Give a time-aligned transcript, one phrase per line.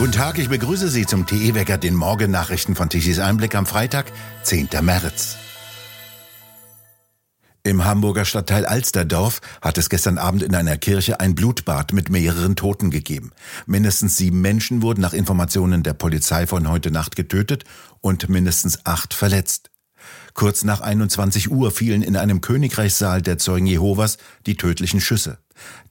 [0.00, 4.06] Guten Tag, ich begrüße Sie zum TE-Wecker, den Morgennachrichten von Tichys Einblick am Freitag,
[4.44, 4.70] 10.
[4.80, 5.36] März.
[7.64, 12.56] Im Hamburger Stadtteil Alsterdorf hat es gestern Abend in einer Kirche ein Blutbad mit mehreren
[12.56, 13.32] Toten gegeben.
[13.66, 17.64] Mindestens sieben Menschen wurden nach Informationen der Polizei von heute Nacht getötet
[18.00, 19.70] und mindestens acht verletzt.
[20.32, 25.36] Kurz nach 21 Uhr fielen in einem Königreichssaal der Zeugen Jehovas die tödlichen Schüsse.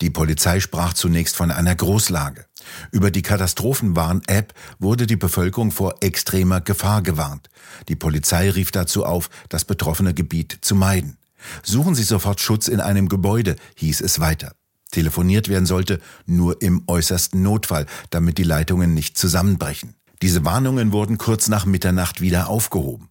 [0.01, 2.45] Die Polizei sprach zunächst von einer Großlage.
[2.91, 7.49] Über die Katastrophenwarn-App wurde die Bevölkerung vor extremer Gefahr gewarnt.
[7.87, 11.17] Die Polizei rief dazu auf, das betroffene Gebiet zu meiden.
[11.63, 14.53] Suchen Sie sofort Schutz in einem Gebäude, hieß es weiter.
[14.91, 19.95] Telefoniert werden sollte nur im äußersten Notfall, damit die Leitungen nicht zusammenbrechen.
[20.21, 23.09] Diese Warnungen wurden kurz nach Mitternacht wieder aufgehoben.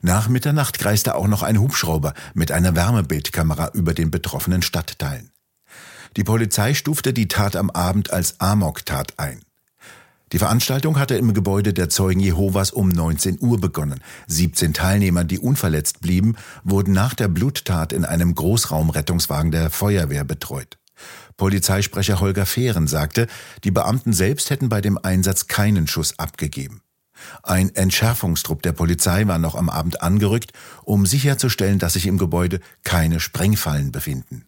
[0.00, 5.30] Nach Mitternacht kreiste auch noch ein Hubschrauber mit einer Wärmebildkamera über den betroffenen Stadtteilen.
[6.16, 9.42] Die Polizei stufte die Tat am Abend als Amok-Tat ein.
[10.32, 14.00] Die Veranstaltung hatte im Gebäude der Zeugen Jehovas um 19 Uhr begonnen.
[14.26, 20.78] 17 Teilnehmer, die unverletzt blieben, wurden nach der Bluttat in einem Großraumrettungswagen der Feuerwehr betreut.
[21.36, 23.26] Polizeisprecher Holger Fehren sagte,
[23.62, 26.80] die Beamten selbst hätten bei dem Einsatz keinen Schuss abgegeben.
[27.42, 30.52] Ein Entschärfungstrupp der Polizei war noch am Abend angerückt,
[30.82, 34.44] um sicherzustellen, dass sich im Gebäude keine Sprengfallen befinden.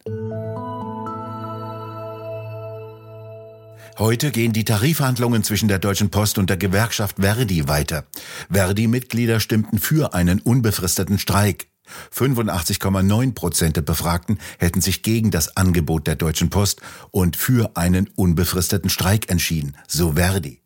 [3.98, 8.06] Heute gehen die Tarifverhandlungen zwischen der Deutschen Post und der Gewerkschaft Verdi weiter.
[8.48, 11.66] Verdi-Mitglieder stimmten für einen unbefristeten Streik.
[12.14, 18.08] 85,9 Prozent der Befragten hätten sich gegen das Angebot der Deutschen Post und für einen
[18.14, 20.60] unbefristeten Streik entschieden, so Verdi.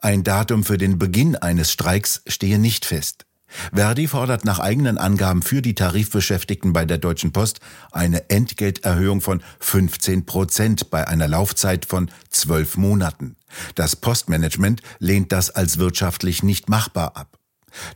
[0.00, 3.24] Ein Datum für den Beginn eines Streiks stehe nicht fest.
[3.72, 7.60] Verdi fordert nach eigenen Angaben für die Tarifbeschäftigten bei der Deutschen Post
[7.92, 13.36] eine Entgelterhöhung von 15 Prozent bei einer Laufzeit von zwölf Monaten.
[13.74, 17.38] Das Postmanagement lehnt das als wirtschaftlich nicht machbar ab.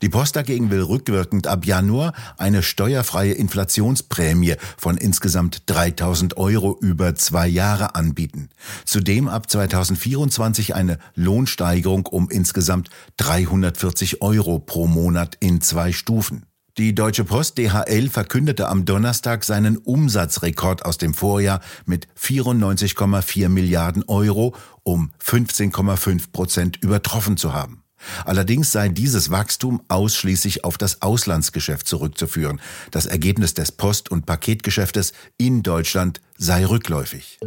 [0.03, 7.15] Die Post dagegen will rückwirkend ab Januar eine steuerfreie Inflationsprämie von insgesamt 3000 Euro über
[7.15, 8.51] zwei Jahre anbieten.
[8.85, 16.45] Zudem ab 2024 eine Lohnsteigerung um insgesamt 340 Euro pro Monat in zwei Stufen.
[16.79, 24.05] Die Deutsche Post DHL verkündete am Donnerstag seinen Umsatzrekord aus dem Vorjahr mit 94,4 Milliarden
[24.07, 27.83] Euro um 15,5 Prozent übertroffen zu haben.
[28.25, 32.61] Allerdings sei dieses Wachstum ausschließlich auf das Auslandsgeschäft zurückzuführen.
[32.91, 37.39] Das Ergebnis des Post- und Paketgeschäftes in Deutschland sei rückläufig.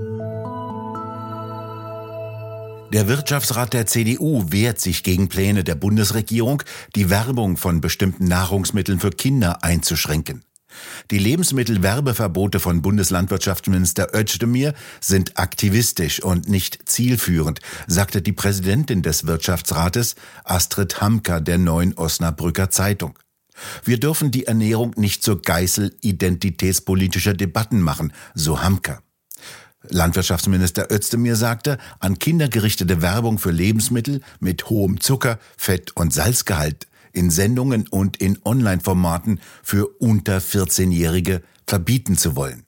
[2.94, 6.62] Der Wirtschaftsrat der CDU wehrt sich gegen Pläne der Bundesregierung,
[6.96, 10.44] die Werbung von bestimmten Nahrungsmitteln für Kinder einzuschränken.
[11.10, 20.16] Die Lebensmittelwerbeverbote von Bundeslandwirtschaftsminister Özdemir sind aktivistisch und nicht zielführend, sagte die Präsidentin des Wirtschaftsrates
[20.44, 23.18] Astrid Hamka der neuen Osnabrücker Zeitung.
[23.84, 29.02] Wir dürfen die Ernährung nicht zur Geißel identitätspolitischer Debatten machen, so Hamka.
[29.90, 36.88] Landwirtschaftsminister Özdemir sagte, an Kinder gerichtete Werbung für Lebensmittel mit hohem Zucker, Fett und Salzgehalt
[37.14, 42.66] in Sendungen und in Online-Formaten für unter 14-Jährige verbieten zu wollen.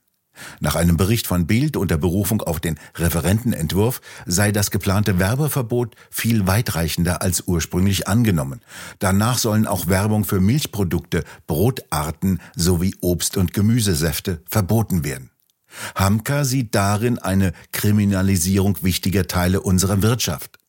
[0.60, 6.48] Nach einem Bericht von Bild unter Berufung auf den Referentenentwurf sei das geplante Werbeverbot viel
[6.48, 8.62] weitreichender als ursprünglich angenommen.
[9.00, 15.30] Danach sollen auch Werbung für Milchprodukte, Brotarten sowie Obst- und Gemüsesäfte verboten werden.
[15.96, 20.60] Hamka sieht darin eine Kriminalisierung wichtiger Teile unserer Wirtschaft.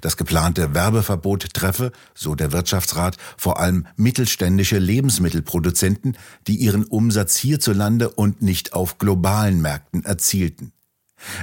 [0.00, 8.10] Das geplante Werbeverbot treffe, so der Wirtschaftsrat, vor allem mittelständische Lebensmittelproduzenten, die ihren Umsatz hierzulande
[8.10, 10.72] und nicht auf globalen Märkten erzielten.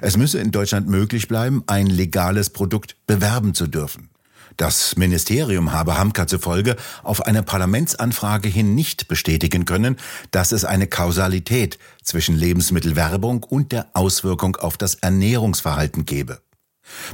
[0.02, 4.09] Es müsse in Deutschland möglich bleiben, ein legales Produkt bewerben zu dürfen.
[4.58, 9.97] Das Ministerium habe Hamka zufolge auf eine Parlamentsanfrage hin nicht bestätigen können,
[10.31, 16.41] dass es eine Kausalität zwischen Lebensmittelwerbung und der Auswirkung auf das Ernährungsverhalten gebe.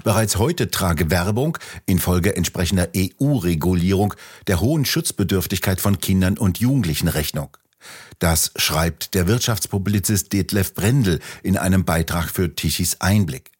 [0.03, 4.13] Bereits heute trage Werbung infolge entsprechender EU-Regulierung
[4.47, 7.56] der hohen Schutzbedürftigkeit von Kindern und Jugendlichen Rechnung.
[8.19, 13.51] Das schreibt der Wirtschaftspublizist Detlef Brendel in einem Beitrag für Tichys Einblick.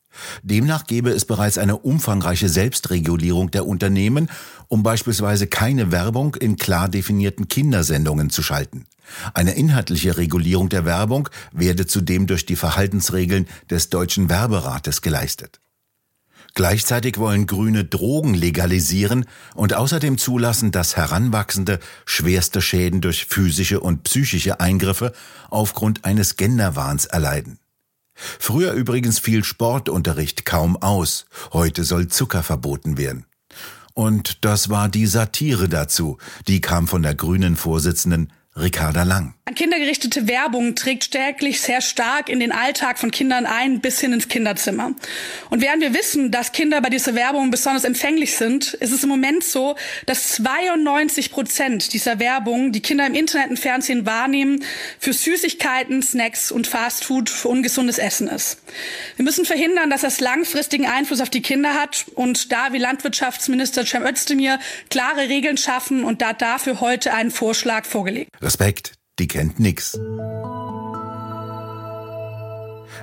[0.42, 4.30] Demnach gäbe es bereits eine umfangreiche Selbstregulierung der Unternehmen,
[4.68, 8.86] um beispielsweise keine Werbung in klar definierten Kindersendungen zu schalten.
[9.34, 15.60] Eine inhaltliche Regulierung der Werbung werde zudem durch die Verhaltensregeln des Deutschen Werberates geleistet.
[16.58, 24.02] Gleichzeitig wollen Grüne Drogen legalisieren und außerdem zulassen, dass Heranwachsende schwerste Schäden durch physische und
[24.02, 25.14] psychische Eingriffe
[25.52, 27.60] aufgrund eines Genderwahns erleiden.
[28.16, 31.28] Früher übrigens fiel Sportunterricht kaum aus.
[31.54, 33.28] Heute soll Zucker verboten werden.
[33.94, 36.18] Und das war die Satire dazu.
[36.48, 39.34] Die kam von der grünen Vorsitzenden Ricarda Lang.
[39.46, 44.12] An kindergerichtete Werbung trägt stärklich sehr stark in den Alltag von Kindern ein, bis hin
[44.12, 44.92] ins Kinderzimmer.
[45.50, 49.10] Und während wir wissen, dass Kinder bei dieser Werbung besonders empfänglich sind, ist es im
[49.10, 54.66] Moment so, dass 92 Prozent dieser Werbung, die Kinder im Internet und Fernsehen wahrnehmen,
[55.00, 58.62] für Süßigkeiten, Snacks und Fastfood für ungesundes Essen ist.
[59.16, 63.86] Wir müssen verhindern, dass das langfristigen Einfluss auf die Kinder hat und da wie Landwirtschaftsminister
[63.86, 64.60] Cem Özdemir
[64.90, 68.30] klare Regeln schaffen und da dafür heute einen Vorschlag vorgelegt.
[68.48, 70.00] Respekt, die kennt nix.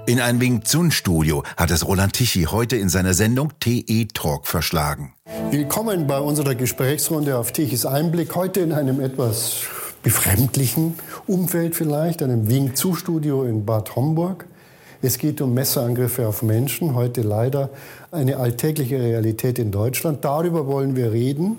[0.07, 4.47] In ein Wing Chun Studio hat es Roland Tichy heute in seiner Sendung TE Talk
[4.47, 5.13] verschlagen.
[5.51, 8.35] Willkommen bei unserer Gesprächsrunde auf Tichys Einblick.
[8.35, 9.65] Heute in einem etwas
[10.03, 10.95] befremdlichen
[11.27, 14.47] Umfeld vielleicht, einem Wing Zu Studio in Bad Homburg.
[15.03, 17.69] Es geht um Messerangriffe auf Menschen, heute leider
[18.11, 20.25] eine alltägliche Realität in Deutschland.
[20.25, 21.59] Darüber wollen wir reden.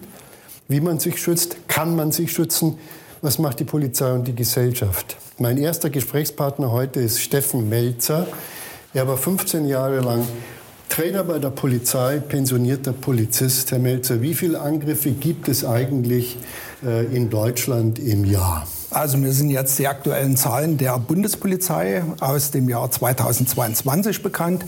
[0.68, 2.80] Wie man sich schützt, kann man sich schützen,
[3.26, 5.18] was macht die Polizei und die Gesellschaft?
[5.40, 8.28] Mein erster Gesprächspartner heute ist Steffen Melzer.
[8.94, 10.28] Er war 15 Jahre lang
[10.90, 13.72] Trainer bei der Polizei, pensionierter Polizist.
[13.72, 16.38] Herr Melzer, wie viele Angriffe gibt es eigentlich
[16.86, 18.68] äh, in Deutschland im Jahr?
[18.96, 24.64] Also mir sind jetzt die aktuellen Zahlen der Bundespolizei aus dem Jahr 2022 bekannt.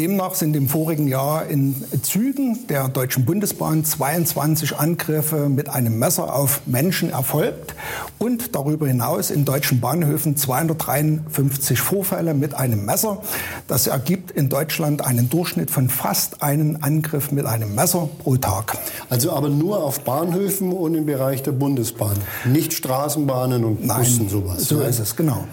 [0.00, 6.34] Demnach sind im vorigen Jahr in Zügen der Deutschen Bundesbahn 22 Angriffe mit einem Messer
[6.34, 7.76] auf Menschen erfolgt
[8.18, 13.22] und darüber hinaus in deutschen Bahnhöfen 253 Vorfälle mit einem Messer.
[13.68, 18.76] Das ergibt in Deutschland einen Durchschnitt von fast einen Angriff mit einem Messer pro Tag.
[19.08, 23.98] Also aber nur auf Bahnhöfen und im Bereich der Bundesbahn, nicht Straßenbahnen Bahnen und Nein,
[23.98, 24.64] Bussen sowas.
[24.64, 24.84] So ne?
[24.84, 25.44] ist es, genau.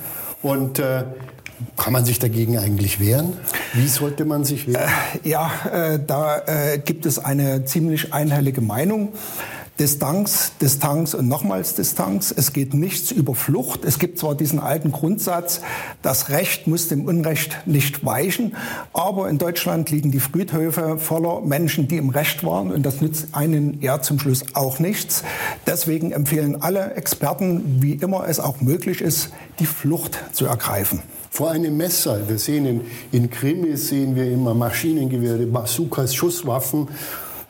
[0.41, 1.03] Und äh,
[1.75, 3.33] kann man sich dagegen eigentlich wehren?
[3.73, 4.89] Wie sollte man sich wehren?
[5.23, 9.09] Äh, ja, äh, da äh, gibt es eine ziemlich einhellige Meinung.
[9.79, 12.33] Distanz, Distanz und nochmals Distanz.
[12.35, 13.85] Es geht nichts über Flucht.
[13.85, 15.61] Es gibt zwar diesen alten Grundsatz,
[16.01, 18.57] das Recht muss dem Unrecht nicht weichen,
[18.91, 23.29] aber in Deutschland liegen die Friedhöfe voller Menschen, die im Recht waren und das nützt
[23.31, 25.23] einen ja zum Schluss auch nichts.
[25.65, 29.29] Deswegen empfehlen alle Experten, wie immer es auch möglich ist,
[29.59, 31.01] die Flucht zu ergreifen.
[31.31, 32.27] Vor einem Messer.
[32.27, 32.81] Wir sehen in,
[33.13, 36.89] in Krimis sehen wir immer Maschinengewehre, Bazookas, Schusswaffen.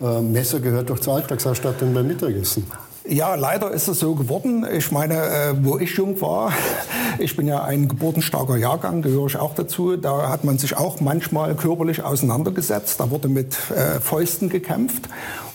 [0.02, 2.66] Äh, Messer gehört doch zur Alltagsausstattung beim Mittagessen.
[3.12, 4.68] Ja, leider ist es so geworden.
[4.72, 6.54] Ich meine, äh, wo ich jung war,
[7.18, 11.02] ich bin ja ein geburtenstarker Jahrgang, gehöre ich auch dazu, da hat man sich auch
[11.02, 13.00] manchmal körperlich auseinandergesetzt.
[13.00, 15.10] Da wurde mit äh, Fäusten gekämpft.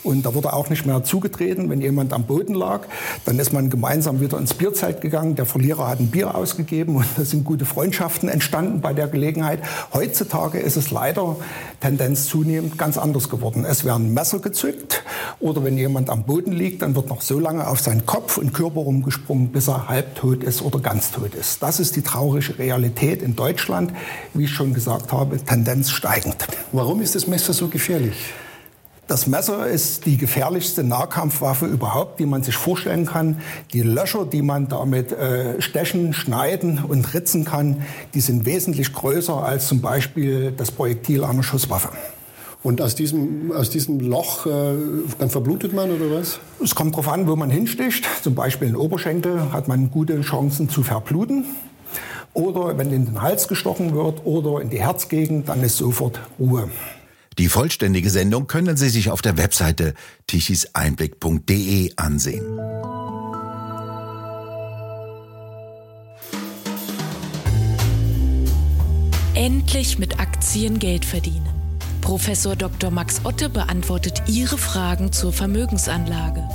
[0.05, 2.83] Und da wurde auch nicht mehr zugetreten, wenn jemand am Boden lag.
[3.25, 5.35] Dann ist man gemeinsam wieder ins Bierzelt gegangen.
[5.35, 9.61] Der Verlierer hat ein Bier ausgegeben und da sind gute Freundschaften entstanden bei der Gelegenheit.
[9.95, 11.37] Heutzutage ist es leider
[11.81, 13.65] Tendenz zunehmend ganz anders geworden.
[13.65, 15.03] Es werden Messer gezückt
[15.41, 18.55] oder wenn jemand am Boden liegt, dann wird noch so lange auf seinen Kopf und
[18.55, 21.63] Körper rumgesprungen, bis er halbtot ist oder ganz tot ist.
[21.63, 23.93] Das ist die traurige Realität in Deutschland.
[24.33, 26.37] Wie ich schon gesagt habe, Tendenz steigend.
[26.73, 28.17] Warum ist das Messer so gefährlich?
[29.07, 33.43] Das Messer ist die gefährlichste Nahkampfwaffe überhaupt, die man sich vorstellen kann.
[33.75, 37.83] Die Löcher, die man damit äh, stechen, schneiden und ritzen kann,
[38.15, 41.91] die sind wesentlich größer als zum Beispiel das Projektil einer Schusswaffe.
[42.65, 44.51] Und aus diesem, aus diesem Loch, äh,
[45.19, 46.41] dann verblutet man oder was?
[46.63, 48.09] Es kommt darauf an, wo man hinsticht.
[48.23, 51.45] Zum Beispiel in Oberschenkel hat man gute Chancen zu verbluten.
[52.33, 56.71] Oder wenn in den Hals gestochen wird oder in die Herzgegend, dann ist sofort Ruhe.
[57.39, 59.93] Die vollständige Sendung können Sie sich auf der Webseite
[60.27, 62.47] tichiseinblick.de ansehen.
[69.35, 71.64] Endlich mit Aktien Geld verdienen.
[72.05, 72.91] Professor Dr.
[72.91, 76.47] Max Otte beantwortet Ihre Fragen zur Vermögensanlage.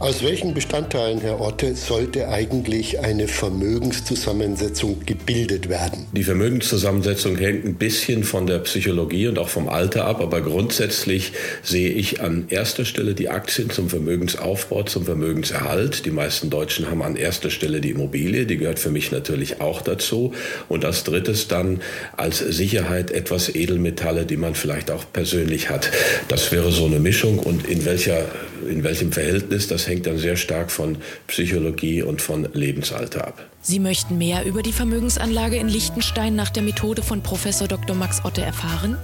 [0.00, 6.06] Aus welchen Bestandteilen, Herr Otte, sollte eigentlich eine Vermögenszusammensetzung gebildet werden?
[6.16, 11.32] Die Vermögenszusammensetzung hängt ein bisschen von der Psychologie und auch vom Alter ab, aber grundsätzlich
[11.62, 16.06] sehe ich an erster Stelle die Aktien zum Vermögensaufbau, zum Vermögenserhalt.
[16.06, 19.82] Die meisten Deutschen haben an erster Stelle die Immobilie, die gehört für mich natürlich auch
[19.82, 20.32] dazu.
[20.70, 21.82] Und als drittes dann
[22.16, 25.90] als Sicherheit etwas Edelmetalle, die man vielleicht auch persönlich hat.
[26.28, 28.24] Das wäre so eine Mischung und in welcher
[28.68, 33.48] in welchem Verhältnis, das hängt dann sehr stark von Psychologie und von Lebensalter ab.
[33.62, 37.96] Sie möchten mehr über die Vermögensanlage in Liechtenstein nach der Methode von Professor Dr.
[37.96, 38.98] Max Otte erfahren?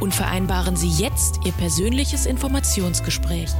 [0.00, 3.50] und vereinbaren Sie jetzt Ihr persönliches Informationsgespräch.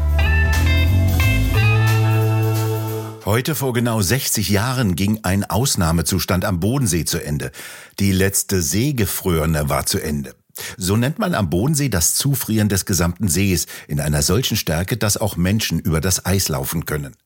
[3.28, 7.52] Heute vor genau 60 Jahren ging ein Ausnahmezustand am Bodensee zu Ende.
[7.99, 10.35] Die letzte Seegefrorene war zu Ende.
[10.78, 15.18] So nennt man am Bodensee das Zufrieren des gesamten Sees in einer solchen Stärke, dass
[15.18, 17.16] auch Menschen über das Eis laufen können.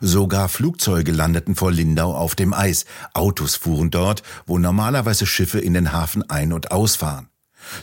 [0.00, 2.84] Sogar Flugzeuge landeten vor Lindau auf dem Eis.
[3.14, 7.28] Autos fuhren dort, wo normalerweise Schiffe in den Hafen ein- und ausfahren.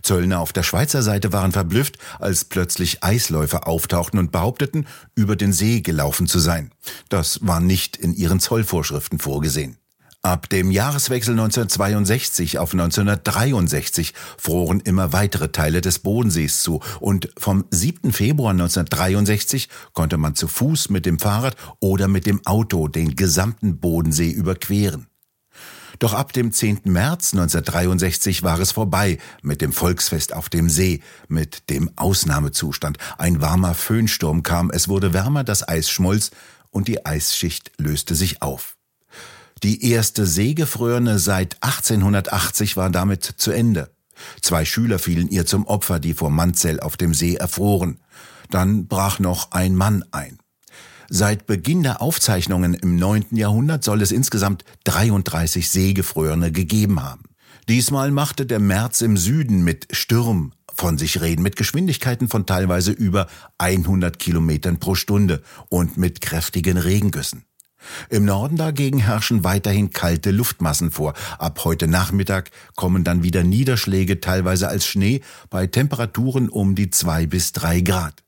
[0.01, 5.53] Zöllner auf der Schweizer Seite waren verblüfft, als plötzlich Eisläufer auftauchten und behaupteten, über den
[5.53, 6.71] See gelaufen zu sein.
[7.09, 9.77] Das war nicht in ihren Zollvorschriften vorgesehen.
[10.21, 17.63] Ab dem Jahreswechsel 1962 auf 1963 froren immer weitere Teile des Bodensees zu und vom
[17.71, 18.12] 7.
[18.12, 23.79] Februar 1963 konnte man zu Fuß mit dem Fahrrad oder mit dem Auto den gesamten
[23.79, 25.07] Bodensee überqueren.
[26.00, 26.82] Doch ab dem 10.
[26.86, 32.98] März 1963 war es vorbei mit dem Volksfest auf dem See, mit dem Ausnahmezustand.
[33.18, 36.32] Ein warmer Föhnsturm kam, es wurde wärmer, das Eis schmolz
[36.72, 38.77] und die Eisschicht löste sich auf.
[39.62, 43.91] Die erste Seegefrorene seit 1880 war damit zu Ende.
[44.41, 48.00] Zwei Schüler fielen ihr zum Opfer, die vor Manzell auf dem See erfroren.
[48.50, 50.39] Dann brach noch ein Mann ein.
[51.12, 53.25] Seit Beginn der Aufzeichnungen im 9.
[53.32, 57.24] Jahrhundert soll es insgesamt 33 Seegefrorene gegeben haben.
[57.68, 62.92] Diesmal machte der März im Süden mit Sturm von sich reden, mit Geschwindigkeiten von teilweise
[62.92, 67.44] über 100 Kilometern pro Stunde und mit kräftigen Regengüssen.
[68.10, 71.16] Im Norden dagegen herrschen weiterhin kalte Luftmassen vor.
[71.39, 77.25] Ab heute Nachmittag kommen dann wieder Niederschläge, teilweise als Schnee, bei Temperaturen um die zwei
[77.25, 78.24] bis drei Grad.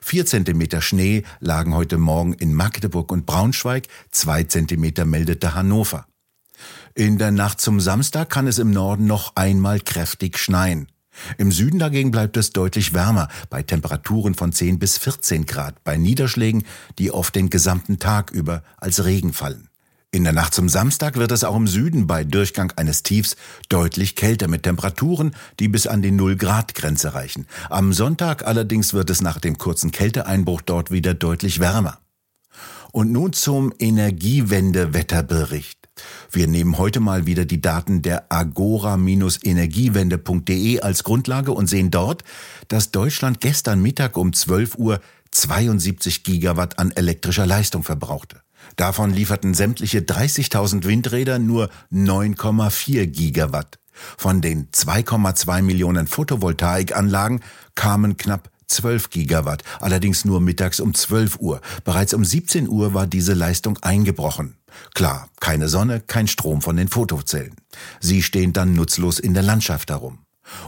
[0.00, 6.06] Vier Zentimeter Schnee lagen heute Morgen in Magdeburg und Braunschweig, zwei Zentimeter meldete Hannover.
[6.94, 10.88] In der Nacht zum Samstag kann es im Norden noch einmal kräftig schneien.
[11.38, 15.96] Im Süden dagegen bleibt es deutlich wärmer, bei Temperaturen von 10 bis 14 Grad, bei
[15.96, 16.64] Niederschlägen,
[16.98, 19.68] die oft den gesamten Tag über als Regen fallen.
[20.14, 23.34] In der Nacht zum Samstag wird es auch im Süden bei Durchgang eines Tiefs
[23.68, 27.48] deutlich kälter mit Temperaturen, die bis an die Null-Grad-Grenze reichen.
[27.68, 31.98] Am Sonntag allerdings wird es nach dem kurzen Kälteeinbruch dort wieder deutlich wärmer.
[32.92, 35.80] Und nun zum Energiewende-Wetterbericht.
[36.30, 42.22] Wir nehmen heute mal wieder die Daten der agora-energiewende.de als Grundlage und sehen dort,
[42.68, 45.00] dass Deutschland gestern Mittag um 12 Uhr
[45.32, 48.43] 72 Gigawatt an elektrischer Leistung verbrauchte.
[48.76, 53.78] Davon lieferten sämtliche 30.000 Windräder nur 9,4 Gigawatt.
[54.16, 57.40] Von den 2,2 Millionen Photovoltaikanlagen
[57.74, 61.60] kamen knapp 12 Gigawatt, allerdings nur mittags um 12 Uhr.
[61.84, 64.56] Bereits um 17 Uhr war diese Leistung eingebrochen.
[64.94, 67.54] Klar, keine Sonne, kein Strom von den Fotozellen.
[68.00, 70.18] Sie stehen dann nutzlos in der Landschaft herum.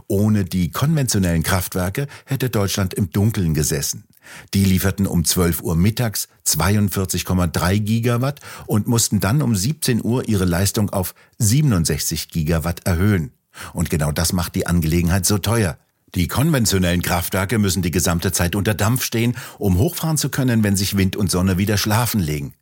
[0.08, 4.04] Ohne die konventionellen Kraftwerke hätte Deutschland im Dunkeln gesessen.
[4.54, 10.44] Die lieferten um 12 Uhr mittags 42,3 Gigawatt und mussten dann um 17 Uhr ihre
[10.44, 13.32] Leistung auf 67 Gigawatt erhöhen.
[13.72, 15.78] Und genau das macht die Angelegenheit so teuer.
[16.14, 20.76] Die konventionellen Kraftwerke müssen die gesamte Zeit unter Dampf stehen, um hochfahren zu können, wenn
[20.76, 22.54] sich Wind und Sonne wieder schlafen legen.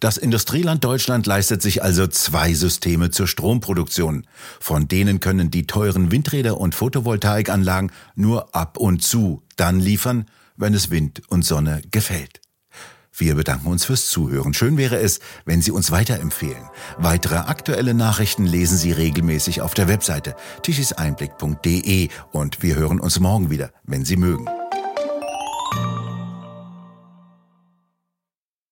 [0.00, 4.26] Das Industrieland Deutschland leistet sich also zwei Systeme zur Stromproduktion.
[4.58, 10.24] Von denen können die teuren Windräder und Photovoltaikanlagen nur ab und zu dann liefern,
[10.60, 12.40] wenn es Wind und Sonne gefällt.
[13.12, 14.54] Wir bedanken uns fürs Zuhören.
[14.54, 16.64] Schön wäre es, wenn Sie uns weiterempfehlen.
[16.96, 23.50] Weitere aktuelle Nachrichten lesen Sie regelmäßig auf der Webseite tischiseinblick.de und wir hören uns morgen
[23.50, 24.46] wieder, wenn Sie mögen.